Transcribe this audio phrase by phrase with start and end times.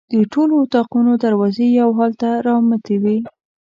[0.13, 3.17] د ټولو اطاقونو دروازې یو حال ته رامتې وې.